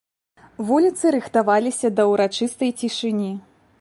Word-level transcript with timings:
Вуліцы 0.69 1.05
рыхтаваліся 1.15 1.91
да 1.99 2.03
ўрачыстай 2.13 2.71
цішыні. 2.81 3.31